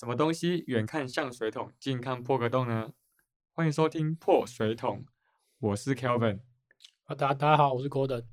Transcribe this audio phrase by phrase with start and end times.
[0.00, 2.92] 什么东西远看像水桶，近看破个洞呢？
[3.52, 5.04] 欢迎收听破水桶，
[5.58, 6.38] 我是 Kelvin。
[7.04, 8.24] 啊，大大家好，我是 Gordon。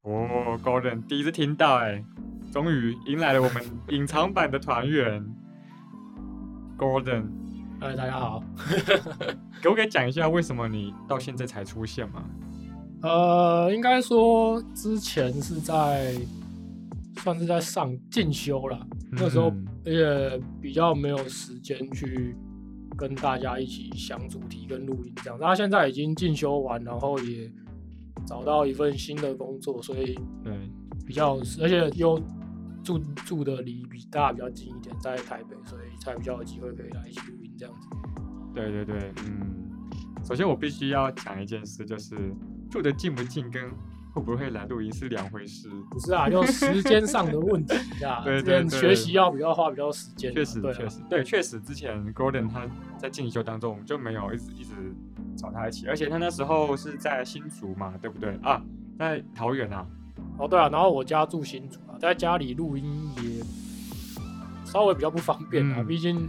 [0.00, 2.04] 哦，Gordon 第一次听到哎，
[2.52, 5.24] 终于迎来了我们隐藏版的团员
[6.82, 7.26] Gordon。
[7.78, 8.42] 哎，大家好，
[9.62, 12.24] 可不可以讲一下为什么你到现在才出现吗？
[13.02, 16.12] 呃，应该说之前是在
[17.18, 22.36] 算是在上进修了，那时候嗯也比较没有时间去
[22.96, 25.38] 跟大家一起想主题跟录音这样。
[25.40, 27.48] 他现在已经进修完，然后也
[28.26, 30.52] 找到一份新的工作，所以对，
[31.06, 32.20] 比较而且又
[32.82, 37.88] 住住的离比大家比较近一点，在台北，所以才比较有机会可以来一起录音这样子。
[38.54, 39.70] 对对对，嗯，
[40.24, 42.16] 首先我必须要讲一件事，就是
[42.70, 43.70] 住的近不近跟
[44.14, 45.70] 会不会来录音是两回事。
[45.90, 47.74] 不是啊，就时间上的问题
[48.04, 52.66] 啊， 对对对学习要比较花比较时间啊，确实，确实，对，确实，之前 Gordon 他
[52.98, 54.74] 在进修当中，我们就没有一直一直
[55.34, 58.62] 找他一起，而且他那时候是在新竹嘛，对不对啊？
[58.98, 59.86] 在桃园啊，
[60.38, 62.84] 哦，对啊，然后我家住新竹啊，在家里录音
[63.22, 63.44] 也
[64.64, 66.28] 稍微比较不方便啊，嗯毕竟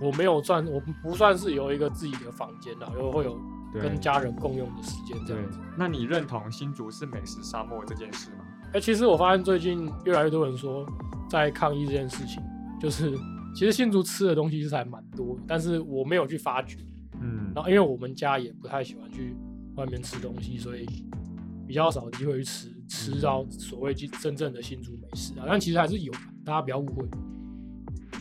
[0.00, 3.40] 我没有算，我不不算是有一个自己的房间啊，又会有
[3.72, 5.60] 对跟家人共用的时间这对样子。。
[5.76, 8.38] 那你认同新竹是美食沙漠这件事吗？
[8.72, 10.84] 哎、其实我发现最近越来越多人说
[11.30, 12.42] 在抗议这件事情，
[12.80, 13.16] 就是
[13.54, 16.76] 其实新竹吃的东西是还蛮多的，但是我没有去发掘。
[17.20, 19.36] 嗯然后因为我们家也不太喜欢去
[19.76, 20.84] 外面吃东西，所以
[21.68, 25.44] 比较少机会去吃吃到所谓真真正的新竹美食啊。
[25.46, 26.12] 但其实还是有，
[26.44, 27.06] 大家不要误会。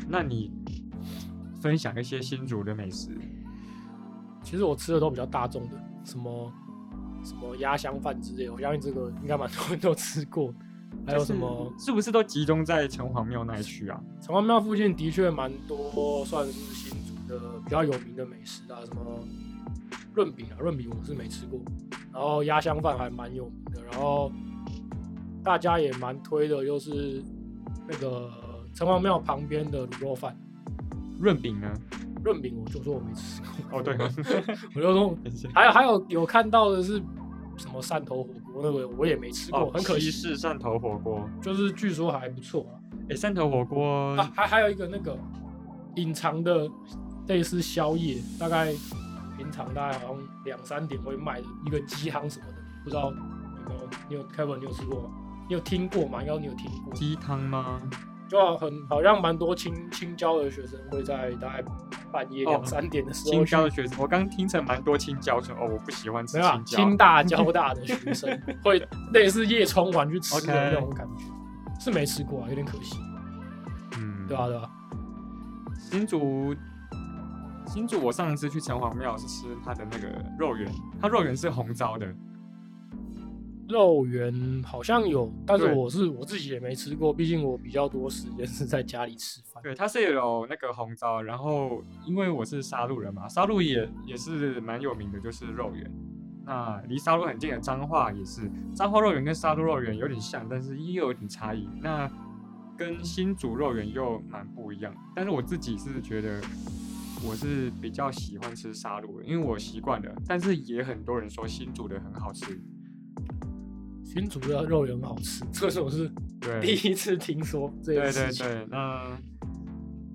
[0.08, 0.52] 那你
[1.60, 3.10] 分享一些新竹的美食，
[4.44, 6.54] 其实我吃的都比较大众的，什么
[7.24, 10.54] 什么鸭香饭之类，我相信这个应该蛮多人都吃过。
[11.06, 14.02] 还有什么是不是都集中在城隍庙那一区啊？
[14.22, 19.20] 城隍庙附近的确蛮多，算是新竹的比较有名的美食啊，什么
[20.14, 21.60] 润饼啊，润饼我是没吃过，
[22.14, 24.32] 然后鸭香饭还蛮有名的，然后
[25.48, 27.24] 大家也蛮推的，就是
[27.88, 28.30] 那个
[28.74, 30.38] 城隍庙旁边的卤肉饭，
[31.22, 31.74] 润饼呢？
[32.22, 33.96] 润饼我就说我没吃过，哦，对，
[34.76, 35.18] 我就说
[35.54, 37.02] 还有还有有看到的是
[37.56, 41.30] 什么汕头火锅，那个我也没吃过，哦，很可惜，是汕头火锅。
[41.42, 42.76] 就是据说还不错啊。
[43.10, 43.88] 哎，汕头火锅
[44.18, 45.18] 啊，还还有一个那个
[45.96, 46.70] 隐藏的
[47.30, 48.74] 类似宵夜，大概
[49.38, 52.54] 平常大概好像两三点会卖的一个鸡汤什么的，
[52.84, 53.12] 不知道有
[53.70, 55.10] 没有你有 Kevin 你有吃过吗？
[55.48, 56.22] 你有听过吗？
[56.22, 57.82] 应该你有听过，鸡汤吗？
[58.28, 61.64] 就很好像蛮多青青椒的学生会在大概
[62.12, 66.78] 半夜哦两三点的时候青去，椒的学生，我刚听成蛮多青椒，说哦，我不喜欢吃青椒。
[66.78, 71.24] 清大交大的学生 会类似夜冲完去吃的那种感觉
[71.80, 73.00] 是没吃过啊，有点可惜，
[73.98, 74.70] 嗯，对啊对啊，
[75.78, 76.54] 新竹，
[77.66, 80.70] 新竹，我上一次去城隍庙是吃它的那个肉圆，
[81.02, 82.06] 它肉圆是红糟的。
[83.70, 89.62] 肉圆好像有，但是我是我自己也没吃过，毕竟我比较多时间是在家里吃饭。
[89.62, 95.92] 对，它是有那个红糟，然后因为我是沙鹿人嘛，沙鹿也也是蛮有名的，就是肉圆。
[96.46, 101.68] 那离沙鹿很近的彰化也是，彰化肉圆跟沙鹿肉圆有点像，但是又有点差异。
[101.82, 102.10] 那
[102.78, 104.96] 跟新竹肉圆又蛮不一样。
[105.14, 106.40] 但是我自己是觉得，
[107.28, 110.16] 我是比较喜欢吃沙鹿的，因为我习惯了。
[110.26, 112.62] 但是也很多人说新煮的很好吃，
[114.08, 116.10] 新竹的肉圆很好吃，这是我是
[116.40, 118.46] 对，第一次听说这对件事情。
[118.48, 119.06] 对对，那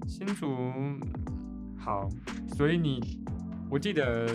[0.08, 0.48] 新竹
[1.78, 2.08] 好，
[2.56, 3.22] 所以你，
[3.70, 4.26] 我记得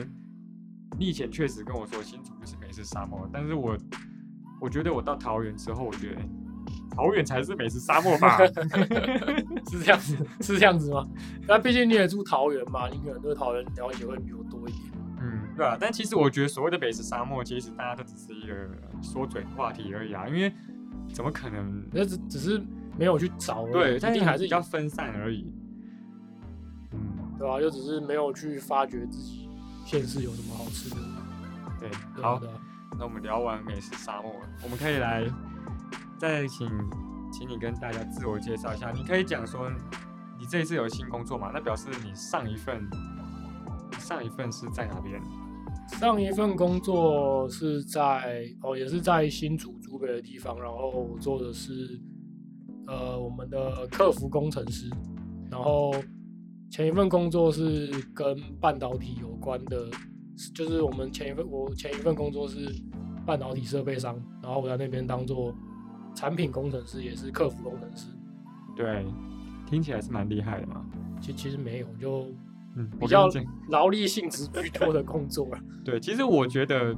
[0.97, 3.75] 你以前确实跟我说新竹就是美食沙漠，但是我
[4.61, 6.29] 我觉得我到桃园之后，我觉得哎
[6.95, 8.37] 桃园才是美食沙漠吧？
[9.69, 11.03] 是这样子，是这样子吗？
[11.47, 14.93] 那毕竟你也住桃园嘛，你可能对桃园了解会比我多一点。
[15.19, 18.15] 嗯，对啊，但其实我觉得所谓的美食沙漠，其实大家都只
[18.53, 20.51] 是一个说嘴话题而已啊，因为
[21.13, 21.83] 怎么可能？
[21.91, 22.61] 那只只是
[22.97, 25.53] 没有去找而已，对，一但是定还是比较分散而已。
[26.91, 29.49] 嗯，对啊、就只是没有去发掘自己
[29.85, 30.95] 现实有什么好吃的。
[31.79, 31.89] 对，
[32.21, 32.55] 好，对啊
[32.97, 34.33] 那我们聊完美食沙漠，
[34.63, 35.29] 我们可以来
[36.17, 36.67] 再请
[37.31, 38.91] 请你跟大家自我介绍一下。
[38.91, 39.69] 你可以讲说
[40.39, 41.51] 你这一次有新工作嘛？
[41.53, 42.89] 那表示你上一份
[43.99, 45.21] 上一份是在哪边？
[45.87, 51.99] 上一份工作是在哦，也是在新竹竹北的地方，然后我做的是
[52.87, 54.89] 呃我们的客服工程师，
[55.49, 55.93] 然后
[56.69, 59.89] 前一份工作是跟半导体有关的，
[60.53, 62.69] 就是我们前一份我前一份工作是
[63.25, 65.55] 半导体设备商，然后我在那边当做
[66.13, 68.07] 产品工程师，也是客服工程师。
[68.75, 69.05] 对，
[69.65, 70.85] 听起来是蛮厉害的嘛。
[71.19, 72.27] 其其实没有，就
[72.77, 73.27] 嗯，比较
[73.69, 75.59] 劳力性质居多的工作了。
[75.83, 76.95] 对，其实我觉得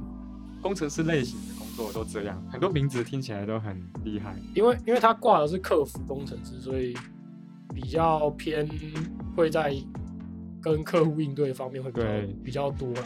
[0.60, 4.36] 工程师类型的工作都这样，很多名字听起来都很厉害。
[4.54, 6.94] 因为因为他挂的是客服工程师，所以
[7.74, 8.68] 比较偏
[9.34, 9.74] 会在
[10.60, 13.02] 跟客户应对方面会比较对比较多啦。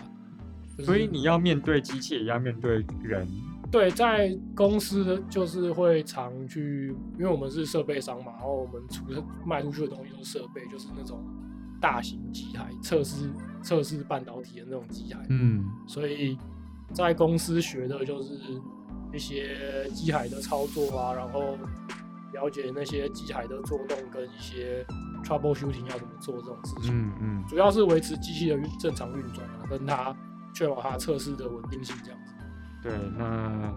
[0.76, 3.26] 就是所以你要面对机器，也要面对人。
[3.71, 9.05] 对在公司就是会常去，因为我们是设备商嘛，然后我们出
[9.44, 11.25] 卖出去的东西都是设备，就是那种
[11.85, 13.31] 大型机台测试
[13.63, 15.19] 测试半导体的那种机台。
[15.29, 16.39] 嗯，所以
[16.95, 18.33] 在公司学的就是
[19.13, 21.59] 一些机海的操作啊，然后
[22.33, 24.83] 了解那些机海的作动跟一些
[25.23, 30.17] troubleshooting 要怎么做这种事情，嗯嗯，主要是维持机器的运正常运转啊，跟它
[30.55, 32.33] 确保它测试的稳定性这样子。
[32.83, 33.75] 对，那，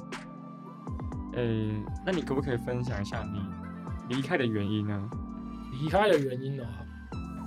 [1.33, 5.09] 诶、那你可不可以分享一下你离开的原因呢？
[5.81, 6.71] 离开的原因的话，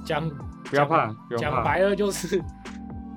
[0.04, 0.30] 讲
[0.64, 2.42] 不要怕，讲白了就是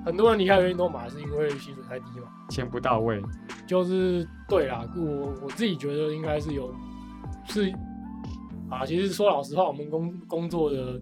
[0.04, 2.28] 很多人离开的原因都嘛是因为薪水太低嘛。
[2.50, 3.22] 钱不到位。
[3.66, 6.74] 就是对啦，我我自己觉得应该是有
[7.46, 7.72] 是
[8.68, 11.00] 啊，其实说老实话，我们工工作的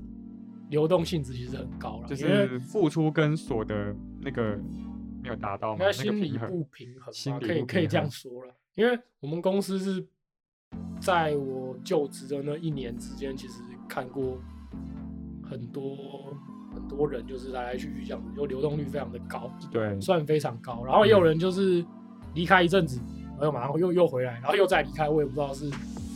[0.70, 4.56] 流动性质其实很高了，就是付出跟所得那个
[5.22, 6.38] 没有达到嘛，那个心理。
[6.38, 8.54] 不平衡心吧，可以可以这样说了。
[8.74, 10.06] 因为我们公司是
[11.00, 14.38] 在我就职的那一年之间，其实看过
[15.52, 16.34] 很多
[16.74, 19.52] 很多人，就是来来去去这样子，就流动率非常的高。
[19.70, 20.82] 对，算非常高。
[20.84, 21.84] 然后也有嗯人就是
[22.34, 22.98] 离开一阵子，
[23.32, 25.70] 然后又马上又又回来，然后又再离开，我也不知道是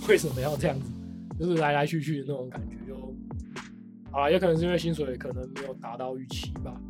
[0.08, 0.90] 为什么要这样子，
[1.38, 3.14] 就是来来去去的那种感觉就，
[4.10, 6.80] 啊，也可能是因为薪水可能没有达到预期吧，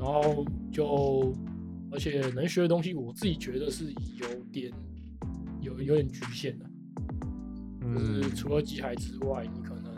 [0.00, 1.32] 然后就
[1.92, 4.72] 而且能学的东西，我自己觉得是有点
[5.60, 6.64] 有有点局限的，
[7.94, 9.94] 就是嗯，除了机台之外，你可能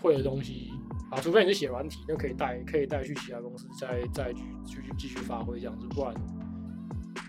[0.00, 0.70] 会的东西
[1.16, 6.14] 啊，除非你是写软体，那可以带可以带去其他公司再再去继续继续发挥这样子，不然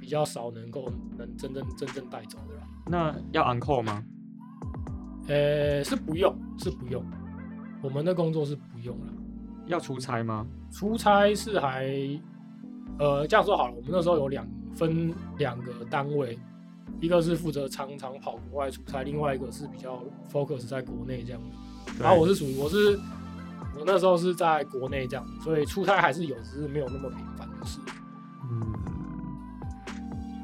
[0.01, 2.67] 比较少能够能真正真正带走的啦。
[2.85, 4.03] 那要 uncle 吗？
[5.29, 7.01] 呃，是不用，是不用，
[7.81, 9.13] 我们的工作是不用了。
[9.67, 10.45] 要出差吗？
[10.69, 11.85] 出差是还，
[12.99, 14.45] 呃，这样说好了，我们那时候有两
[14.75, 16.37] 分两个单位，
[16.99, 21.47] 一个是负责常常跑国外出差，另外一个是比较 focus 在国内这样子。
[22.01, 22.99] 然后我是属于我是
[23.77, 27.79] 我那时候是在国内这样，所以出差还是有，只是没有那么频繁的事。
[28.50, 28.74] 嗯，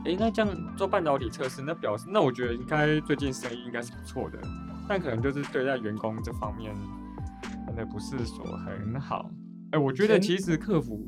[0.06, 4.40] 诶，那这样做半导体测试，那表示那我觉得应该最近生意应该是不错的，
[4.88, 6.76] 但可能就是对待员工这方面
[7.66, 9.32] 真的不是说很好。
[9.72, 11.08] 哎，我觉得其实客服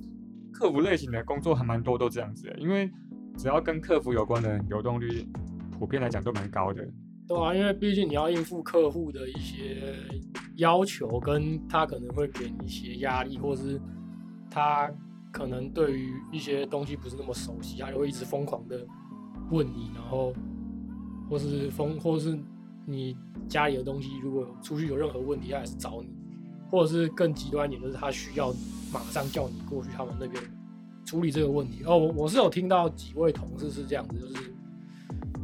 [0.52, 2.90] 客服类型的工作还蛮多都这样子的，因为
[3.38, 5.28] 只要跟客服有关的流动率，
[5.78, 6.84] 普遍来讲都蛮高的。
[7.28, 9.94] 对啊，因为毕竟你要应付客户的一些
[10.58, 13.80] 要求，跟他可能会给你一些压力，或是
[14.50, 14.92] 他
[15.32, 18.86] 可能对于一些东西不是那么熟悉，他就会一直疯狂的
[19.52, 20.34] 问你，然后
[21.30, 22.38] 或是疯，或是
[22.86, 23.18] 你
[23.48, 26.10] 家里的东西如果出去有任何问题，他还是找你，
[26.72, 28.54] 或者是更极端一点，就是他需要
[28.94, 30.42] 马上叫你过去他们那边
[31.06, 31.84] 处理这个问题。
[31.86, 34.55] 哦，我我是有听到几位同事是这样子，就是。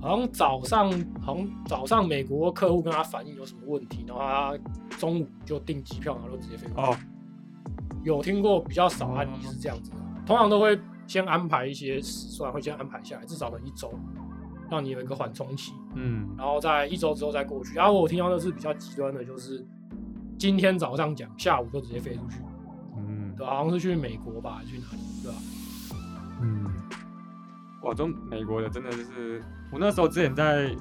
[0.01, 0.91] 好像早上，
[1.21, 4.57] 好像早上美国客户跟他反映有什么问题，然后他
[4.97, 6.91] 中午就订机票，然后就直接飞过去。
[6.91, 6.97] 哦，
[8.03, 13.93] 有听过比较少案例是这样子的，通常都会先安排一些时算，会先安排下来，至少等一周，
[14.69, 17.75] 让你有一个缓冲期，嗯，然后在一周之后再过去。
[17.75, 19.65] 然后我听到的是比较极端的，就是
[20.37, 22.39] 今天早上讲，下午就直接飞出去，
[22.97, 23.35] 嗯。
[23.37, 25.37] 对、好像是去美国吧，去哪里，对吧、
[26.41, 26.65] 嗯，
[27.81, 30.75] 哇，这美国的真的就是，我那时候之前在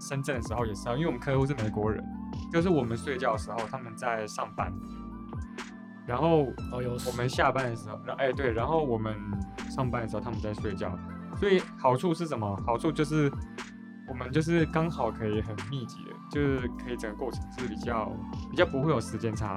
[0.00, 2.02] 深圳的时候也是啊，因为我们客户是美国人，
[2.52, 4.72] 就是我们睡觉的时候他们在上班，
[6.06, 9.14] 然后我们下班的时候，哎对，然后我们
[9.68, 10.96] 上班的时候他们在睡觉，
[11.36, 12.62] 所以好处是什么？
[12.64, 13.30] 好处就是
[14.08, 18.10] 我们就是刚好可以很密集的，就是可以整个过程是比较
[18.50, 19.54] 比较不会有时间差。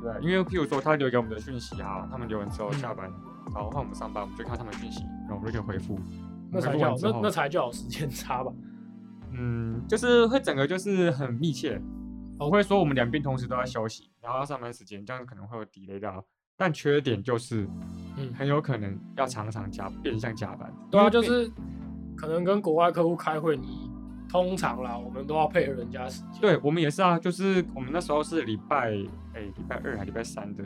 [0.00, 3.08] 对，因为譬如说他留给我们的讯息啊，他们留完之后嗯下班，
[3.54, 5.98] 然后换我们上班，我们就看他们讯息，然后我们就可以回复。
[6.50, 8.52] 那才叫那那才叫有时间差吧。
[9.32, 11.80] 嗯，就是会整个就是很密切，
[12.38, 16.22] 我会说我们两边同时都在休息，然后要上班时间，这样可能会有 delay 到。
[16.54, 17.66] 但缺点就是，
[18.18, 20.70] 嗯很有可能要常常加变相加班。
[20.90, 21.50] 对啊，就是
[22.14, 23.90] 可能跟国外客户开会，你
[24.28, 26.42] 通常啦，我们都要配合人家时间。
[26.42, 28.90] 对我们也是啊，就是我们那时候是礼拜
[29.32, 30.62] 哎礼拜二还礼拜三的，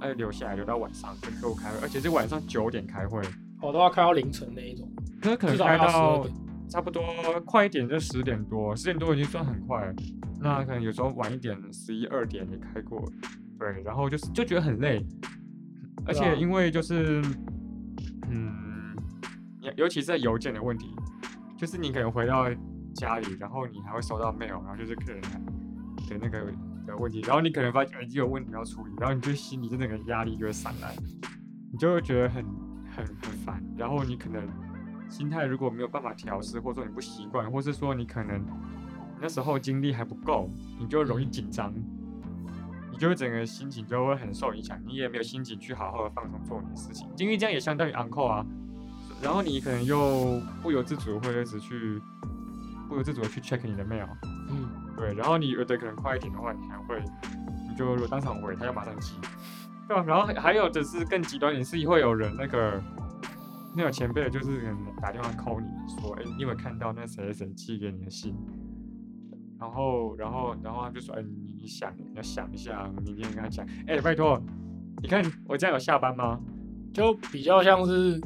[0.00, 3.20] 哎留下来留到晚上跟客户开会，而且是晚上九点开会，
[3.60, 6.26] 我都要开到凌晨那一种，可是可能开到。
[6.70, 7.02] 差不多
[7.46, 9.94] 快一点就十点多，十点多已经算很快了。
[10.38, 13.02] 那可能有时候晚一点，十一二点也开过，
[13.58, 15.02] 对，然后就是就觉得很累，
[16.04, 17.22] 而且因为就是，
[18.28, 18.94] 嗯，
[19.62, 20.94] 尤尤其是在邮件的问题，
[21.56, 22.44] 就是你可能回到
[22.94, 26.52] 家里，然后你还会收到 mail，然后就是客人的那个
[26.86, 30.94] 的问题，然后你可能发现哎有问题要处理，然后你就心里就那个压力就会上来，
[31.72, 32.44] 你就会觉得很
[33.04, 34.46] 很很烦，然后你可能
[35.08, 38.44] 心态如果没有办法调试，或者说你不习惯，或是说你可能
[39.20, 41.72] 那时候精力还不够，你就容易紧张，
[42.92, 48.44] 你就会整个心情就会很受影响，你也没有心情去好好的放松做你的事情，因为这样也相当于 uncle 啊，
[49.22, 52.00] 然后你可能又不由自主会一直去
[52.88, 54.08] 不由自主的去 check 你的 mail，
[54.50, 57.02] 嗯，对，然后你有的可能快一点的话，你还会，
[57.68, 59.14] 你就如果当场回，他要马上寄，
[59.88, 62.80] 对吧、然后还还有的是更极端点是会有人那个
[63.74, 64.60] 那有前辈就是
[65.00, 65.66] 打电话 call 你
[66.00, 68.36] 说，哎、你有没有看到那谁谁谁寄给你的信？
[69.58, 74.40] 然后然后然后他就说，哎、你你想你要想一下，明天跟他讲，哎、拜托，
[75.02, 76.38] 你看我这样有下班吗？
[76.92, 78.20] 就比较像是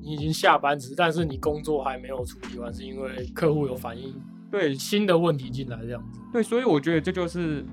[0.00, 4.14] 你已经下班，只是但是你工作还没有处理完，是因为客户有反映
[4.50, 6.20] 对新的问题进来这样子。
[6.32, 7.64] 对，所以我觉得这就是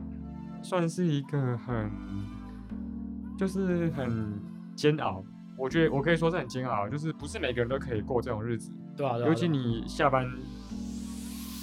[0.63, 1.91] 算是一个很，
[3.37, 4.39] 就是很
[4.75, 5.23] 煎熬。
[5.57, 8.71] 我觉得我可以说是很煎熬，就是不是每个人都可以过这种日子。
[8.97, 10.29] 对啊，对啊尤其你下班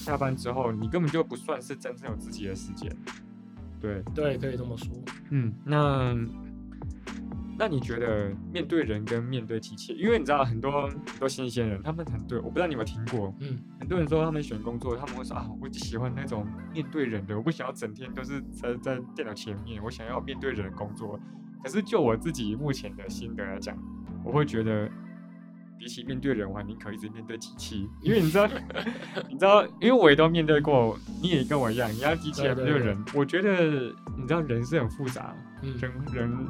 [0.02, 2.90] 下班之后，你根本就不算是真正有自己的时间。
[3.78, 4.88] 对，对，可以这么说。
[5.30, 6.16] 嗯，那
[7.58, 21.20] 那你觉得面对人跟面对机器，因为你知道很多很多新鲜人，他们很对，我不知道你有没有听过，嗯，很多人说他们选工作，他们会说啊，我只喜欢那种面对人的，我不想要整天都是在在电脑前面，我想要面对人的工作。
[21.62, 23.76] 可是就我自己目前的心得来讲，
[24.24, 24.90] 我会觉得。
[25.78, 28.46] 比起面对人，我还宁可一直面对机器，因为你知道，
[29.28, 36.46] 你知道，因为我也都面对过，你也跟我一样，你要机器来面对对对对人，我觉得你知道人是很复杂，嗯，人人，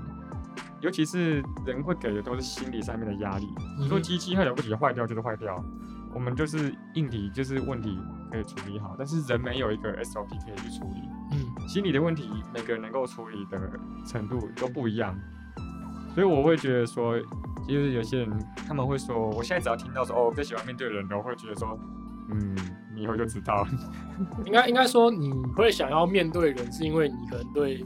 [0.83, 3.49] 尤其是人会给的都是心理上面的压力。
[3.78, 5.64] 你说嗯机器它了不起坏掉就是坏掉，
[6.12, 7.99] 我们就是硬体就是问题
[8.31, 11.22] 可以处理好，但是人没有一个 SOP 可以去处理，嗯，
[11.66, 13.59] 心理的问题每个人能够处理的
[14.07, 15.19] 程度都不一样，
[16.14, 17.19] 所以我会觉得说，
[17.66, 21.78] 就是有些人他们会说，我现在只要听到说哦，最喜欢面对人，我会觉得说，
[22.31, 22.57] 嗯，
[22.95, 23.66] 你以后就知道，
[24.45, 27.78] 应该应该说你会想要面对人，是因为你可能对，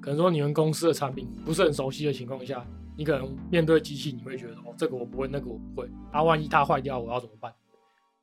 [0.00, 2.64] 可能说你们公司的产品不是很熟悉的情况下，
[2.96, 7.52] 你可能面对机器，你会觉得哦，这个我不会，那个我不会，啊，万一它坏掉，我要怎么办？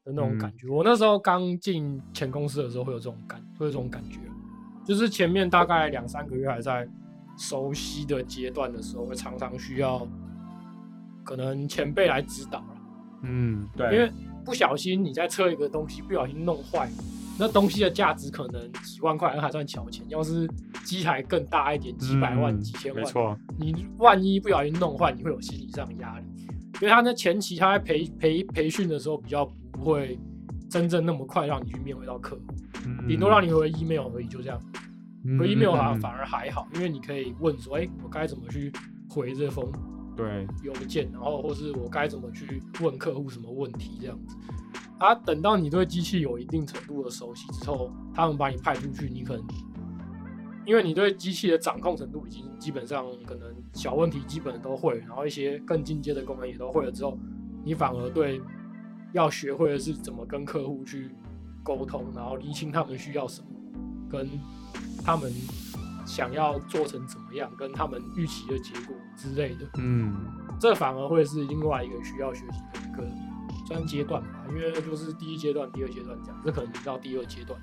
[0.04, 0.68] 的那种感觉。
[0.68, 4.20] 我那时候刚进前公司的时候，会有这种感，会有这种感觉，
[4.86, 6.88] 就是前面大概两三个月还在
[7.38, 10.08] 熟悉的阶段的时候，会常常需要
[11.24, 12.76] 可能前辈来指导啦。
[13.24, 14.12] 嗯，对，因为
[14.46, 16.88] 不小心你在测一个东西，不小心弄坏，
[17.40, 20.06] 那东西的价值可能几万块，那还算小钱。
[20.08, 20.48] 要是
[20.84, 26.26] 机台更大一点，几百万、嗯几千万，没错，你万一不小心弄坏，你会有心理上的压力。
[26.76, 30.20] 因为他那前期他在培培培训的时候，比较不会
[30.70, 32.55] 真正那么快让你去面对到客户，嗯
[33.08, 34.60] 顶多让你回 email 而已，就这样。
[35.40, 38.72] 回 email 嗯嗯反反而还好，因为你可以问说，哎、我该怎么去
[39.10, 39.72] 回这封
[40.16, 44.38] 对，邮件，然后或是我该怎么去问客户什么问题这样子。
[45.00, 49.44] 啊，等到你对机器有一定程度的熟悉之后，他们把你派出去，你可能
[50.66, 57.18] 因为你对机器的掌控程度已经基本上可能小问题基本都会，然后一些更进阶的功能也都会了之后，
[57.64, 58.40] 你反而对
[59.12, 61.10] 要学会的是怎么跟客户去
[61.66, 63.48] 沟通，然后厘清他们需要什么，
[64.08, 64.30] 跟
[65.04, 65.34] 他们
[66.06, 69.68] 想要做成怎么样，跟他们预期的结果之类的。
[69.80, 70.16] 嗯
[70.58, 73.06] 这反而会是另外一个需要学习的一个
[73.68, 77.60] 专阶段吧，因为就是第一阶段、第二阶段这样，这可能已经到第二阶段，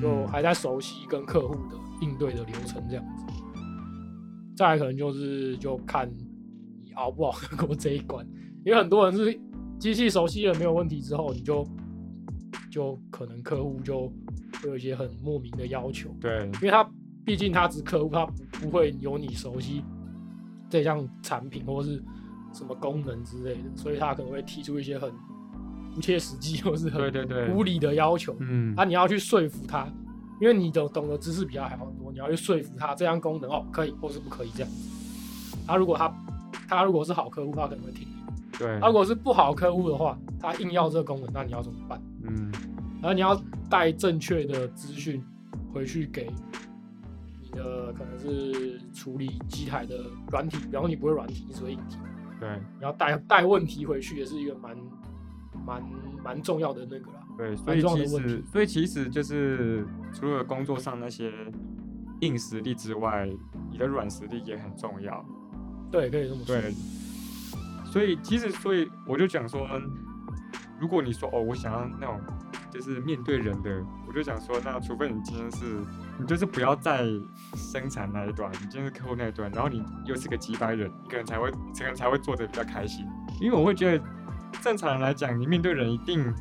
[0.00, 3.24] 就嗯还在熟悉跟客户的应对的流程这样子。
[4.56, 6.10] 再来可能就是就看
[6.82, 8.26] 你熬不熬得过这一关，
[8.64, 9.40] 因为很多人是
[9.78, 11.64] 机器熟悉了没有问题之后，你就
[12.74, 14.12] 就可能客户就
[14.60, 16.84] 会有一些很莫名的要求，对，因为他
[17.24, 19.84] 毕竟他只是客户，他不不会有你熟悉
[20.68, 22.02] 这项产品或是
[22.52, 25.08] 什么功能之类的，所以他可能会提出一些很
[25.94, 28.34] 不切实际或是很对对对，无理的要求。
[28.40, 29.86] 嗯啊，你要去说服他，
[30.40, 35.56] 因为你懂懂的知识比他还要多，你要去说服他这项功能哦可以或是不可以这样子。
[35.64, 36.12] 他如果他
[36.68, 42.02] 他如果是好客户，他可能会听你；对，他如果是不好客户的话，他硬要这个功能，那你要怎么办？
[42.26, 42.50] 嗯
[43.04, 45.22] 然后你要带正确的资讯
[45.70, 46.32] 回去给
[47.42, 51.98] 你的可能是处理机台的软体，然后你不会软体，你只会硬体，
[52.40, 54.74] 对你要带带问题回去，也是一个蛮
[55.66, 55.82] 蛮
[56.24, 57.20] 蛮重要的那个啦。
[57.36, 61.30] 对，所以其实所以其实就是除了工作上那些
[62.22, 63.28] 硬实力之外，
[63.70, 65.22] 你的软实力也很重要。
[65.92, 66.56] 对，可以这么说。
[66.58, 66.72] 对，
[67.84, 69.68] 所以其实所以我就讲说，
[70.80, 72.18] 如果你说哦，我想要那种
[72.74, 75.80] 就是面对人的，我就想说，那除非你今天是
[76.18, 77.06] 你就是不要在
[77.54, 83.06] 生产那一段，你今天是客户那一端，然后你又是个几百人，你可能才会可能才会做的比较开心，
[83.40, 84.04] 因为我会觉得
[84.60, 86.34] 正常人来讲，你面对人一定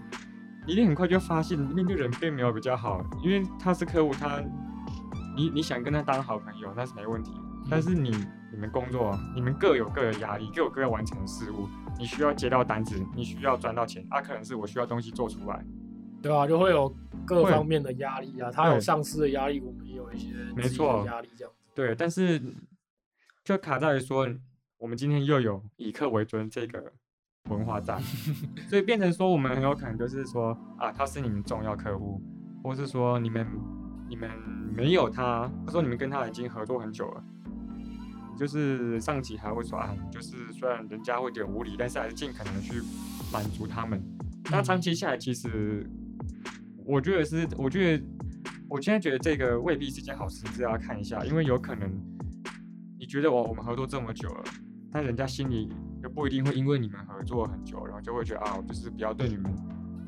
[0.66, 4.42] 一定很快就发现面对人并没有比较好，因为他是客户，他
[5.38, 7.32] 你你想跟他当好朋友那是没问题，
[7.70, 8.10] 但是你
[8.52, 11.70] 你们工作，你们各有各的压力，各有各要完成的事物。
[12.00, 15.64] 你需要接到单子，你需要赚到钱，啊，可能是我需要东西做出来。
[16.24, 16.92] 对啊，就会有
[17.26, 21.60] 各方面的压力啊，他有上司的压力，我们也有一些没错压力，这样子。
[21.76, 22.42] 对，但是
[23.44, 24.28] 就卡在于说，
[24.78, 26.92] 我们今天又有以客为尊这个
[27.50, 28.00] 文化在，
[28.70, 32.22] 所以变成说，我们很有可能就是说啊，他是你们重要客户，
[32.64, 33.46] 或是说你们
[34.08, 34.32] 你们
[34.74, 37.24] 没有他，或者说你们跟他已经合作很久了。
[38.36, 42.82] 就是上级还会说啊，就是虽然人家会有点无理，但是还是尽可能去
[43.32, 44.02] 满足他们。
[44.50, 45.88] 那长期下来，其实
[46.86, 48.04] 我觉得是，我觉得
[48.70, 51.90] 我现在觉得这个未必是件好事，是要看一下，因为有可能
[53.00, 54.44] 你觉得我我们合作这么久了，
[54.92, 55.70] 但人家心里
[56.02, 59.54] 又不一定会因为你们合作很久，然后就会觉得啊，我就是不要对你们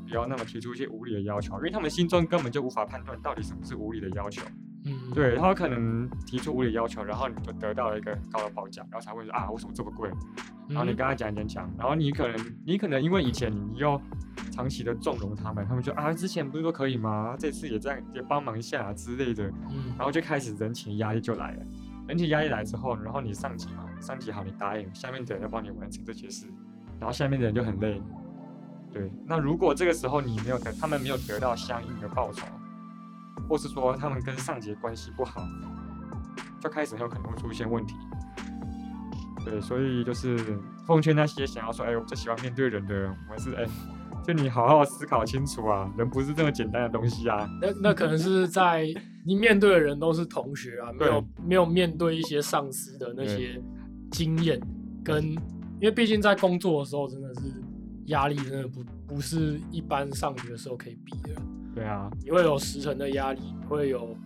[0.07, 4.41] 不要那么提出一些无理的要求，因为他们心中根本就无法判断到底什么是无理的要求。
[4.87, 10.07] 嗯，对他可能提出无理要求，然后你就得到了一个很高的报价，然后才会说啊，为什么这么贵？
[10.69, 13.99] 然后你嗯跟他讲讲讲，然后你可能你可能因为以前你又
[14.55, 17.35] 长期的纵容他们，他们就啊之前不是说可以吗？
[17.37, 21.63] 这次也这样也帮忙一下、之类的，嗯然后就开始人情压力就来了。
[22.07, 26.45] 人情压力来之后，然后你上级嘛，上级好你答应，下面的人要帮你完成这些事，
[26.99, 28.01] 然后下面的人就很累。
[28.93, 32.45] 对，那如果这个时候你没有得，他们没有得到相应的报酬，
[33.49, 35.45] 或是说他们跟上级关系不好，
[36.61, 37.95] 就开始很有可能会出现问题。
[39.43, 40.37] 对，所以就是
[40.87, 43.65] 奉劝那些想要说，哎，我最喜欢面对人的人，我们是哎，
[44.25, 47.47] 就你好好思考清楚啊，人不是这么简单的东西啊。
[47.61, 48.87] 那那可能是在
[49.23, 53.61] 你面对的人都是同学啊，没有没有面对一些上司的那些
[54.11, 54.59] 经验
[55.03, 55.23] 跟，
[55.79, 57.41] 因为毕竟在工作的时候真的是
[58.05, 61.39] 压力真的不不是一般上学的时候可以比的，
[61.75, 64.17] 对啊，你会有时程的压力，你会有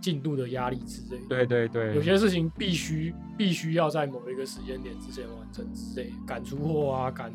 [0.00, 1.26] 进度的压力之类的。
[1.28, 7.30] 对对对，有些事情必须必须要在某一个时间点之前完成之类的，赶出货啊，赶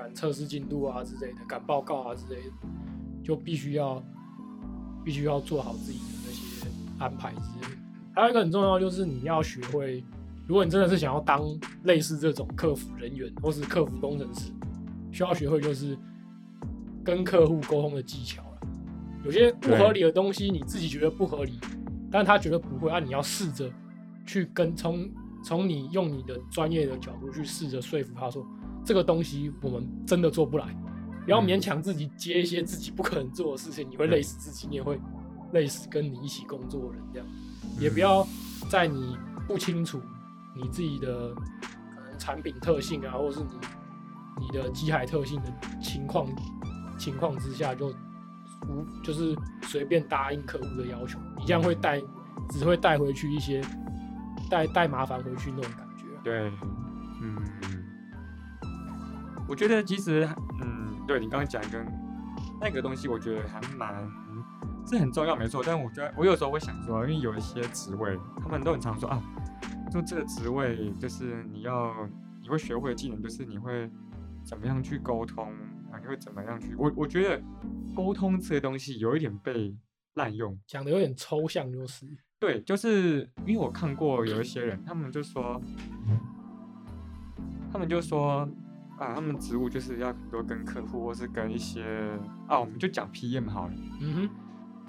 [0.00, 2.50] 赶测试进度啊之类的，赶报告啊之类的，
[3.22, 4.02] 就必须要
[5.04, 6.66] 必须要做好自己的那些
[6.98, 7.76] 安排之类的。
[8.14, 10.02] 还有一个很重要就是你要学会，
[10.46, 11.42] 如果你真的是想要当
[11.82, 14.50] 类似这种客服人员或是客服工程师，
[15.12, 15.98] 需要学会就是
[17.04, 18.60] 跟客户沟通的技巧了。
[19.22, 21.60] 有些不合理的东西，你自己觉得不合理，
[22.10, 23.70] 但他觉得不会啊，你要试着
[24.24, 25.06] 去跟从
[25.44, 28.46] 从你用你的专业的角度去试着说服他说，
[28.84, 30.66] 这个东西我们真的做不来，
[31.24, 35.00] 不要嗯勉强自己接一些自己不可能做的事情，你会累死自己，你也会
[35.52, 37.28] 累死跟你一起工作的人这样，
[37.78, 38.26] 也不要
[38.68, 39.16] 在你
[39.46, 40.00] 不清楚
[40.56, 46.26] 你自己的可能产品特性啊，或者是你你的机海特性的情况
[46.98, 47.92] 情况之下就。
[48.68, 51.98] 无就是随便答应客户的要求，你这样会带，
[52.50, 53.64] 只会带回去一些
[54.50, 56.04] 带带麻烦回去那种感觉。
[56.22, 56.52] 对，
[57.22, 57.38] 嗯，
[59.50, 60.28] 我觉得其实，
[60.62, 61.84] 嗯，对你刚刚讲跟
[62.60, 64.08] 那个东西，我觉得还蛮
[64.86, 65.60] 是很重要，没错。
[65.66, 69.20] 但我觉得我有时候会想说，因为有一些职位，他们都很常说啊，
[69.92, 71.92] 就这个职位就是你要
[72.40, 73.90] 你会学会的技能，就是你会
[74.44, 75.52] 怎么样去沟通
[75.90, 77.42] 啊，你会怎么样去，我我觉得
[77.92, 79.76] 沟通这个东西有一点被
[80.14, 80.56] 滥用。
[80.64, 82.06] 讲的有点抽象，就是
[82.38, 85.60] 对，就是因为我看过有一些人，他们就说，
[87.72, 88.48] 他们就说
[89.00, 91.82] 啊，他们职务就是要很多跟客户或是跟一些
[92.46, 94.30] 啊，我们就讲 PM 好了，嗯哼，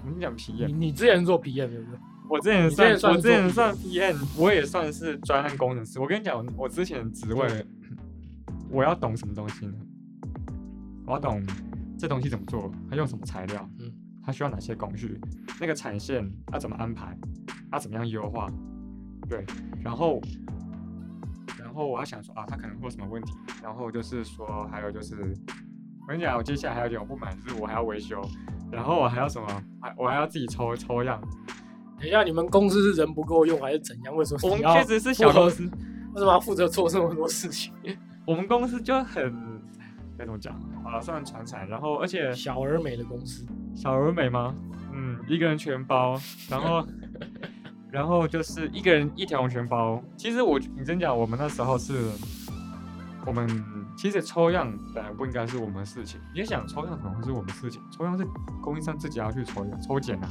[0.06, 0.68] 我们讲 PM。
[0.68, 2.00] 你之前做 PM 对不对？
[2.30, 5.98] 我之前算，我之前算 PM，我也算是专案工程师。
[6.00, 7.66] 我跟你讲，我之前的职位，
[8.70, 9.74] 我要懂什么东西呢？
[11.06, 11.42] 我要懂
[11.98, 13.92] 这东西怎么做，它用什么材料，嗯，
[14.24, 15.20] 它需要哪些工序，
[15.60, 17.18] 那个产线要怎么安排，
[17.72, 18.50] 它怎么样优化，
[19.30, 19.46] 对，
[19.82, 20.22] 然后，
[21.72, 25.16] 然后我还想说啊，他可能会有什么问题，然后就是说，还有就是，
[26.02, 28.22] 我跟你讲，我接下来还有点我不满，就是我还要维修，
[28.70, 29.48] 然后我还要什么？
[29.82, 31.22] 还我还要自己抽抽样。
[31.98, 34.14] 等一下，你们公司是人不够用还是怎样？
[34.14, 37.74] 为什么我们确实是小公司，为什么要负责做这么多事情？
[38.28, 39.34] 我们公司就很
[40.18, 40.54] 该怎么讲？
[40.84, 44.54] 啊，算传产，然后而且小而美的公司，小而美吗？
[44.92, 46.86] 嗯，一个人全包，然后
[47.92, 50.02] 然后就是一个人一条龙全包。
[50.16, 52.10] 其实我你真讲，我们那时候是，
[53.26, 53.48] 我们
[53.98, 56.20] 其实抽样本来不应该是我们的事情。
[56.34, 57.82] 你想抽样怎么会是我们的事情？
[57.92, 58.26] 抽样是
[58.62, 60.30] 供应商自己要去抽样抽检啊。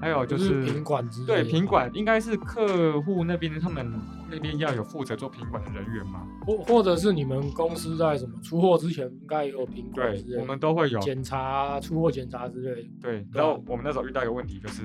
[0.00, 3.86] 还有就就是品管之类对品管应该是客户那边他们
[4.30, 6.26] 那边要有负责做品管的人员嘛。
[6.46, 10.98] 或或者是你们公司在什么出货之前应该也有品管之类，对我们都会有。
[11.00, 12.88] 检查出货检查之类的。
[13.02, 14.84] 对，然后我们那时候遇到一个问题，就是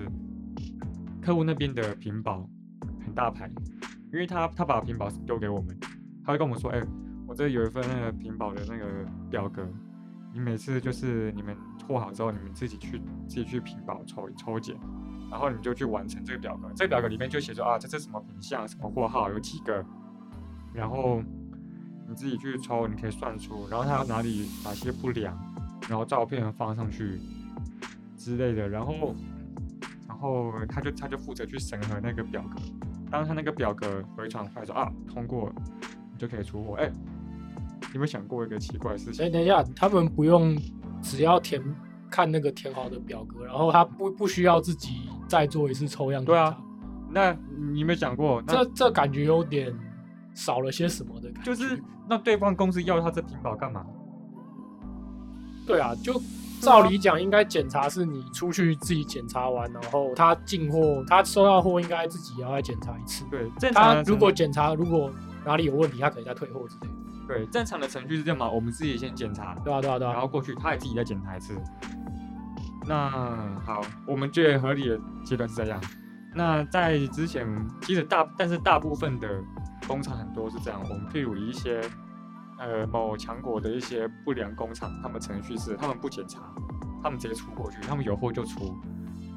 [1.25, 2.47] 客户那边的屏保
[3.03, 3.49] 很大牌，
[4.13, 5.75] 因为他他把屏保丢给我们，
[6.23, 6.79] 他会跟我们说，哎、
[7.25, 8.85] 我这有一份那个屏保的那个
[9.27, 9.67] 表格，
[10.31, 11.57] 你每次就是你们
[11.87, 14.77] 货好之后，你们自己去自己去屏保抽抽检，
[15.31, 19.83] 然后你就去完成这个表格，这个表格里面就写着啊，这是什么品相，什么货号，有几个，
[20.75, 21.23] 然后
[22.07, 25.35] 你自己去抽，你可以算出，然后它哪里哪些不良，
[25.89, 27.19] 然后照片放上去
[28.15, 29.15] 之类的，然后
[30.15, 32.61] 然后他就他就负责去审核那个表格，
[33.11, 35.51] 当他那个表格回传回来说啊通过，
[36.13, 36.75] 你就可以出货。
[36.75, 36.89] 哎，
[37.81, 39.25] 你有没有想过一个奇怪的事情？
[39.25, 40.57] 哎，等一下，他们不用
[41.01, 41.61] 只要填
[42.09, 46.57] 看那个填好的表格，然后他不不需要自己再做一次抽样对啊。
[47.09, 47.35] 那
[47.73, 48.41] 你有没有想过？
[48.43, 49.73] 这这感觉有点
[50.33, 51.53] 少了些什么的感觉。
[51.53, 53.85] 就是那对方公司要他这屏保干嘛？
[55.67, 56.13] 对啊，就
[56.61, 63.23] 照理讲，应该检查是你出去自己检查完，然后他进货，他收到货应该自己也要再检查一次。
[63.29, 65.11] 对，正常他如果检查如果
[65.45, 66.93] 哪里有问题，他可以再退货之类的。
[67.27, 68.49] 对正常的程序是这样嘛？
[68.49, 70.11] 我们自己先检查，对啊，对啊，对啊。
[70.13, 71.55] 然后过去他也自己再检查一次。
[72.87, 73.09] 那
[73.65, 75.81] 好，我们觉得合理的阶段是这样。
[76.35, 77.47] 那在之前，
[77.81, 79.27] 其实大但是大部分的
[79.87, 80.79] 工厂很多是这样。
[80.83, 81.81] 我们譬如一些
[82.57, 86.53] 呃某强国的一些不良工厂，他们程序是他们不检查，
[87.03, 88.75] 他们直接出过去，他们有货就出，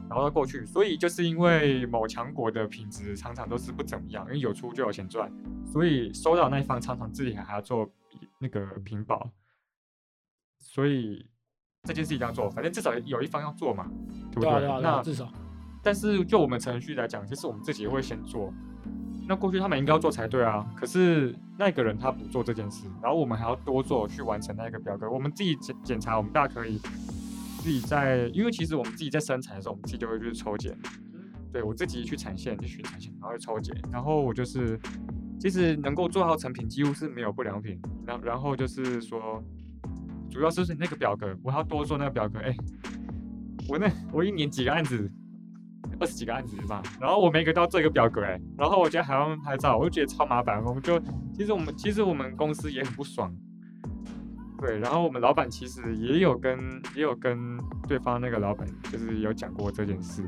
[0.08, 0.64] 然后再过去。
[0.64, 5.32] 所以就是因为某强国的品质常常都是不怎么样，因为有出就有钱赚，
[5.66, 7.90] 所以收到那一方常常自己还要做
[8.38, 9.30] 那个屏保，
[10.58, 11.28] 所以
[11.82, 13.90] 这件事一定要做，反正至少有一方要做嘛，
[14.30, 14.68] 对不对啊，对？
[14.68, 15.28] 啊，对啊那至少
[15.82, 18.52] 但是就我们程序来讲，其实我们自己也会先做。
[19.28, 25.08] 那过去他们应该要做才对啊，可是那个人他不做这件事，然后我们还要多做去完成那个表格。
[25.10, 26.78] 我们自己检检查，我们大可以
[27.58, 30.74] 自己在，因为其实我们自己在生产的时候，我们自己就会去抽检。
[31.52, 34.78] 对我自己去产线，去选产线，然后去抽检，然后我就是
[35.38, 37.80] 其实能够做好成品，几乎是没有不良品。
[38.06, 39.42] 然然后就是说，
[40.30, 42.38] 主要是那个表格，我还要多做那个表格。
[42.38, 42.54] 哎、
[43.68, 45.10] 我那我一年几个案子，
[46.00, 50.62] 二十几个案子吧，然后我每个都要做一个表格哎，然后我觉得还要拍照，我就觉得超麻烦。
[50.64, 51.00] 我们就
[51.32, 53.34] 其实我们其实我们公司也很不爽，
[54.60, 56.58] 对，然后我们老板其实也有跟
[56.94, 57.58] 也有跟
[57.88, 60.22] 对方那个老板就是有讲过这件事，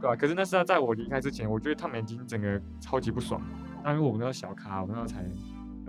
[0.00, 3.40] 对吧、可是那是在我离开之前，我觉得他们已经整个超级不爽。
[3.82, 5.26] 那因为我们那时小咖，我们那时候才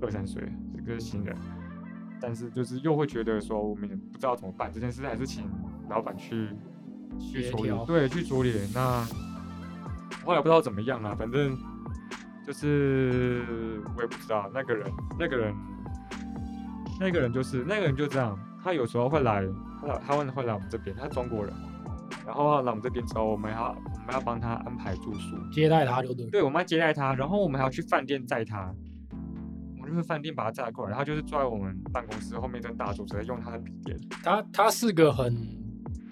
[0.01, 0.43] 二三岁，
[0.75, 1.35] 是个新人，
[2.19, 5.49] 但是就是又会觉得说我们也不知道怎么办，这件事还是请
[5.89, 6.49] 老板去
[7.19, 8.53] 去处理，对，去处理。
[8.73, 9.05] 那
[10.23, 11.57] 后来不知道怎么样了，反正
[12.45, 13.43] 就是
[13.95, 15.55] 我也不知道那个人，那个人，
[16.99, 19.45] 那个人就是那个人就这样，他有时候会来，
[19.81, 21.53] 他来他会会来我们这边，他是中国人，
[22.25, 26.25] 然后来我们这边之后，我们要我们要帮他安排住宿，接待他就对。
[26.27, 28.73] 对，我们要接待他，然后我们还要去饭店载他。
[29.77, 33.95] 我们就是饭店把他载过来，然后他就是坐在我们办公室后面一张大桌子，用他的笔电。
[34.23, 35.35] 他他是个很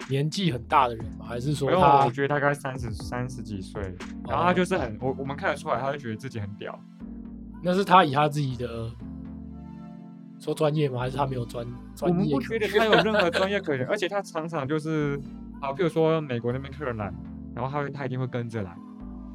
[0.08, 1.24] 年纪很大的人吗？
[1.26, 3.82] 还是说没有，他我觉得大概三十三十几岁，
[4.28, 6.78] 然后他就是很，我我们看得出来，他就觉得自己很屌。
[7.62, 8.90] 那是他以他自己的
[10.38, 10.98] 说专业吗？
[11.00, 12.16] 还是他没有专我专业？
[12.18, 15.18] 们不觉得他有任何专业可言， 而且他常常就是，
[15.60, 17.10] 啊，譬如说美国那边客人来，
[17.54, 18.76] 然后他会他一定会跟着来，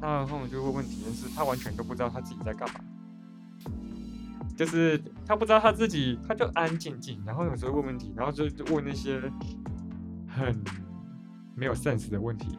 [0.00, 2.74] 那后面就会问体验是，他完全都不知道他自己在干嘛，
[4.56, 9.20] 就是他不知道他自己，他就安安静静，然后有时候问问题，然后就就问那些
[10.46, 10.64] 很
[11.54, 12.58] 没有 sense 的问题。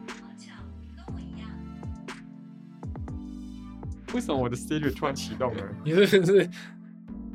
[4.14, 5.62] 为什么我的 Siri 突然启动了？
[5.84, 6.50] 你是不是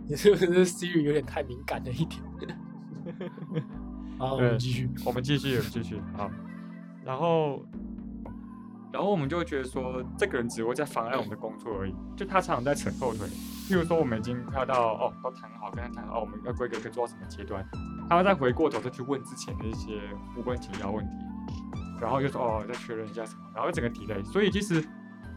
[0.07, 2.21] 你是不是 Siri 有点太敏感了一点？
[4.19, 4.89] 好，我对们继续。
[5.05, 6.29] 我们继续，我们继续，好。
[7.03, 7.65] 然后，
[8.91, 13.27] 然后我们就会觉得说，这个人只会在妨碍我们的工作而已，就他常常在扯后腿。
[13.27, 17.67] 譬如说，我们已经快要到哦，都谈好，跟他谈好，哦我们要规格可以做到什么阶段，
[18.09, 20.01] 他会再回过头再去问之前的一些
[20.35, 21.11] 无关紧要问题。
[21.99, 24.87] 然后又说哦再确认一下什么，然后整个 delay，所以其实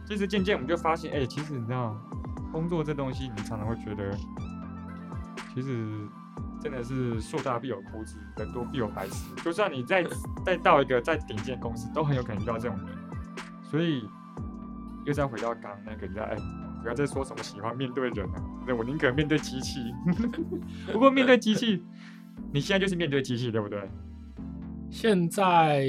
[0.05, 1.95] 其实渐渐我们就发现，哎、其实你知道
[2.51, 4.15] 工作这东西，你常常会觉得，
[5.55, 6.07] 其实
[6.59, 9.33] 真的是树大必有枯枝，人多必有白痴。
[9.43, 10.05] 就算你再
[10.45, 12.87] 再到一个再顶尖公司，都很有可能遇到这种人。
[13.63, 14.07] 所以
[15.05, 16.35] 又再回到刚刚那个，你知道，哎、
[16.83, 19.79] 不要再说什么喜欢面对人了、啊，我宁可面对机器。
[20.93, 21.83] 不过面对机器，
[22.53, 23.81] 你现在就是面对机器，对不对？
[24.89, 25.87] 现在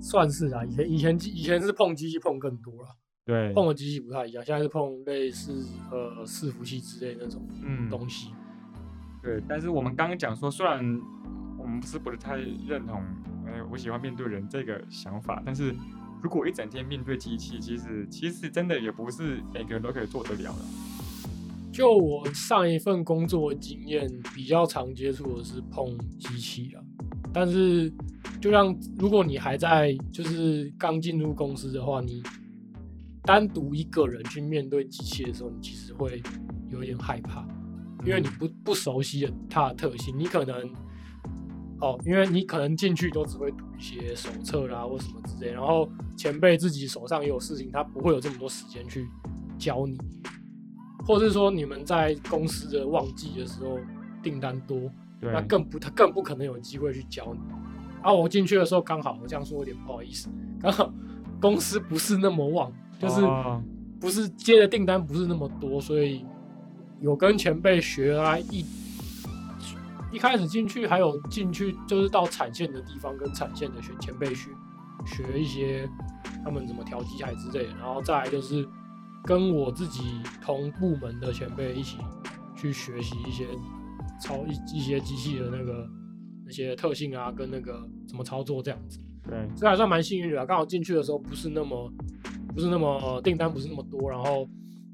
[0.00, 2.88] 算是啊，以前以前以前是碰机器碰更多了，
[3.24, 8.30] 对，碰的机器不太一样，现在是碰类似呃伺服器之类那种嗯，东西。
[9.22, 10.78] 对，但是我们刚刚讲说，虽然
[11.58, 13.02] 我们不是不是太认同，
[13.46, 15.74] 呃，我喜欢面对人这个想法，但是
[16.22, 20.64] 如果一整天面对机器，其实其实真的也不是每个人都可以做得了的。
[21.74, 26.80] 就我上一份工作的经验，比较常接触的是碰机器啊。
[27.32, 27.92] 但是，
[28.40, 32.22] 就像如果你还在就是刚进入公司的话，你
[33.24, 36.22] 单独一个人去面对机器的时候，你其实会
[36.70, 37.44] 有一点害怕，
[38.06, 40.72] 因为你不不熟悉它的特性，你可能
[41.80, 49.08] 哦，因为你可能进去都只会读一些手册啦或什么之类，然后前辈自己手上也有事情，他不会有这么多时间去
[49.58, 49.98] 教你。
[51.06, 53.78] 或者是说你们在公司的旺季的时候
[54.22, 54.90] 订单多，
[55.20, 57.40] 那更不他更不可能有机会去教你。
[58.02, 60.28] 啊，我进去的时候刚好，我这样说有点不好意思，
[60.60, 60.92] 刚好
[61.40, 63.62] 公司不是那么旺，就是哦
[64.00, 66.24] 不是接的订单不是那么多，所以
[67.00, 68.64] 有跟前辈学啊，一
[70.12, 74.50] 一开始进去还有进去就是到产线的地方跟产线的学前辈学
[75.06, 75.88] 学一些
[76.44, 78.68] 他们怎么调机台之类的，然后再来就是
[79.24, 80.02] 跟我自己
[80.42, 81.98] 同部门的前辈一起
[82.56, 83.46] 去学习一些
[84.20, 85.88] 操一一些机器的那个
[86.44, 89.00] 那些特性啊，跟那个怎么操作这样子。
[89.26, 91.90] 对，这还算蛮幸运的啊，刚好进去的时候不是那么
[92.54, 94.46] 不是那么、呃订单不是那么多，然后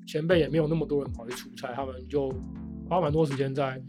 [0.07, 2.33] 前辈也没有那么多人跑去出差，他们就
[2.89, 3.83] 花蛮多时间在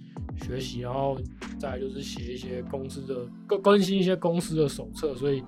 [0.43, 1.15] 学习，然后
[1.59, 5.43] 再就是写一些公司的更更新一些公司的手册，所以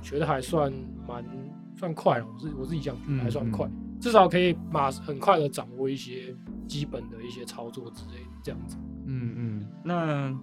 [0.00, 0.72] 学的还算
[1.06, 1.24] 蛮
[1.76, 3.68] 算快了，我自我自己讲还算快，
[4.00, 6.34] 至少可以马很快的掌握一些
[6.68, 8.76] 基本的一些操作之类这样子。
[9.06, 10.36] 嗯嗯，那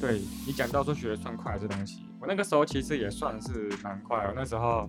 [0.00, 4.88] 对你讲到说学算快这东西，我那个时候其实也算是蛮快我，那时候。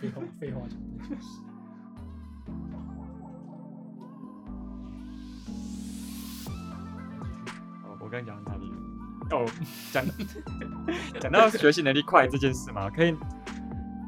[0.00, 1.40] 废话废话讲半小时。
[7.84, 8.76] 哦，我刚刚讲到哪里了？
[9.30, 9.44] 哦，
[9.92, 10.04] 讲
[11.20, 13.16] 讲到学习能力快这件事嘛，可以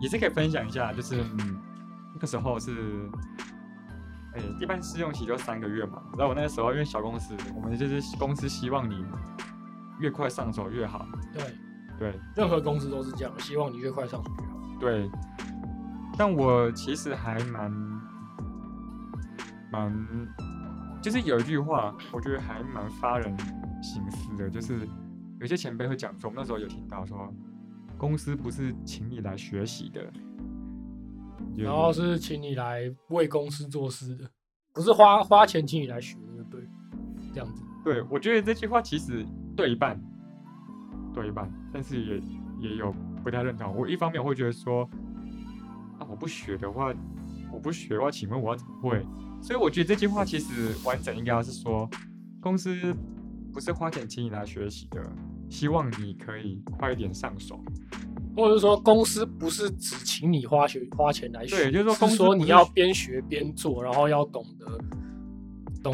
[0.00, 1.56] 也是可以分享一下，就是嗯，
[2.14, 2.70] 那个时候是，
[4.34, 6.02] 哎、一般试用期就三个月嘛。
[6.16, 9.04] 然后我那个时候因为小公司，我们就是公司希望你
[9.98, 11.04] 越快上手越好。
[11.32, 11.42] 对，
[11.98, 14.58] 对任何公司都是这样，希望你越快上手越好。
[14.78, 15.10] 对，
[16.18, 17.70] 但我其实还蛮
[19.70, 20.28] 蛮，
[21.00, 23.34] 就是有一句话，我觉得还蛮发人
[23.80, 24.80] 省思的，就是
[25.38, 27.32] 有些前辈会讲说，我们那时候有听到说，
[27.96, 30.12] 公司不是请你来学习的，
[31.56, 34.28] 然后是请你来为公司做事的，
[34.74, 36.60] 不是花花钱请你来学的，对，
[37.32, 37.62] 这样子。
[37.84, 39.24] 对我觉得这句话其实
[39.56, 39.98] 对一半，
[41.14, 43.72] 对一半，但是也也有不太认同。
[43.76, 44.88] 我一方面我会觉得说，
[45.98, 46.92] 啊，我不学的话，
[47.52, 49.04] 我不学的话，请问我要怎么会？
[49.40, 51.88] 所以我觉得这句话其实完整应该是说，
[52.40, 52.76] 公司
[53.52, 55.02] 不是花钱请你来学习的，
[55.48, 57.60] 希望你可以快一点上手。
[58.36, 64.78] 或者是说，公司不是只请你花学花钱来学，对就是说公司说你要边学边做，然后要懂得
[65.82, 65.92] 懂，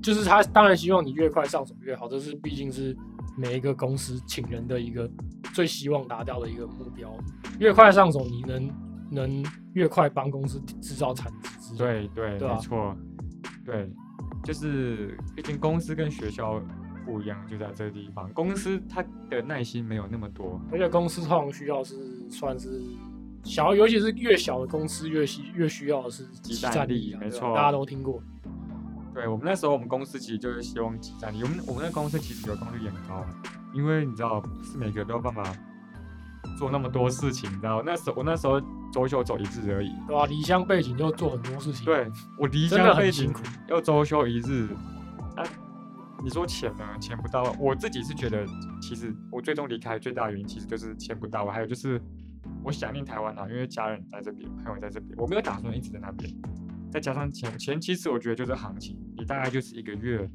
[0.00, 2.96] 就是他当然希望你越快上手越好，这是毕竟是
[3.36, 5.10] 每一个公司请人的一个
[5.52, 7.12] 最希望达到的一个目标。
[7.58, 8.70] 越快上手，你能
[9.10, 9.44] 能
[9.74, 11.76] 越快帮公司制造产值。
[11.76, 12.96] 对对，没错，
[13.64, 13.90] 对，
[14.44, 16.60] 就是毕竟公司跟学校
[17.04, 20.60] 不一样，就在这个地方，公司它的耐心没有那么多。
[20.72, 21.96] 而且公司通常需要是
[22.30, 22.82] 算是
[23.44, 28.22] 小，尤其是越小的公司越需越需要的是集战力没错大家都听过。
[29.12, 31.42] 对我们那时候，我们公司其实就是希望集战力。
[31.42, 33.26] 我们我们那公司其实流动率也很高啊，
[33.74, 35.42] 因为你知道，不是每个都有办法
[36.58, 37.82] 做那么多事情，你知道？
[37.84, 38.60] 那时候我那时候
[38.92, 39.92] 周休走一日而已。
[40.06, 42.06] 对啊、离乡背景又做很多事情，，对
[42.38, 43.40] 我离乡背景很辛苦。
[43.68, 44.68] 要周休一日，
[45.36, 45.44] 啊，
[46.22, 46.84] 你说钱呢？
[47.00, 48.44] 钱不到，我自己是觉得，
[48.80, 52.00] 其实我最终离开最大的原因其实就是钱不到，还有就是
[52.62, 56.30] 我想念台湾啊，因为家人在这边，朋友在这边，我没有打算一直在那边。
[56.90, 60.28] 再加上前前其实我觉得就是行情，你大概就是一个月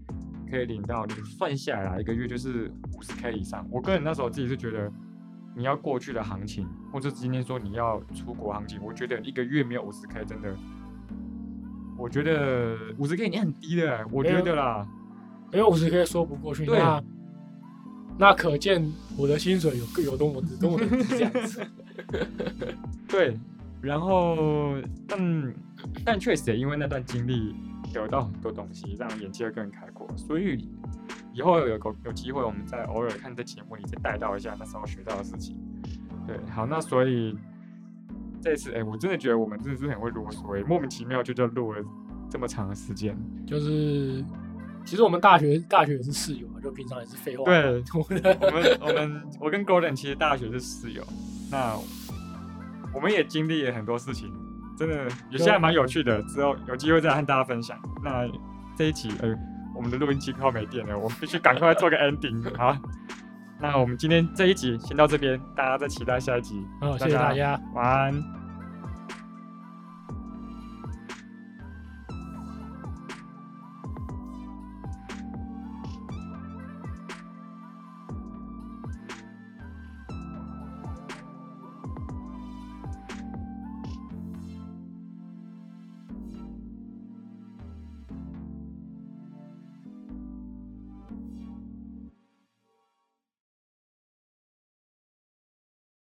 [0.50, 3.68] 可以领到，你算下来一个月就是五十 K 以上。
[3.70, 4.89] 我个人那时候自己是觉得，
[5.56, 10.56] 你要过去的行情，或者今天说你要出国行情，我觉得一个月没有五十 K 真的，
[11.98, 14.88] 我觉得五十 K 已经很低了，我觉得啦。
[15.52, 17.02] 没有五十 K 说不过去，对啊
[18.18, 21.65] 那可见我的薪水有有多么多么低这样子。
[23.08, 23.38] 对，
[23.82, 24.76] 然后
[25.08, 25.54] 但。
[26.04, 27.54] 但确实也因为那段经历
[27.94, 30.08] 得到很多东西，让眼界更开阔。
[30.18, 30.68] 所以
[31.36, 35.60] 以后有有有机会，我们再偶尔看这节目里再带到一下那时候学到的事情。
[36.26, 37.38] 对，好，那所以
[38.41, 41.84] 这次哎，我真的觉得我们真的是很会啰嗦，莫名其妙就就录了
[42.30, 43.17] 这么长的时间。
[43.45, 44.24] 就是
[44.86, 47.43] 其实我们大学大学也是室友啊，就平常也是废话。
[47.43, 51.04] 对，我们 我们我跟 Golden 其实大学是室友，
[51.52, 51.78] 那
[52.93, 54.32] 我们也经历了很多事情。
[54.78, 57.78] 真的有些还蛮有趣的，之后有机会再和大家分享。
[58.04, 58.28] 那
[58.76, 59.34] 这一期，呃，
[59.76, 62.76] 我们的录音机快没电了，我们必须赶快做个 ending 好。
[63.60, 66.66] 那我们今天这一集先到这边，大家再期待下一集。
[66.82, 68.35] 好，谢谢大家，晚安。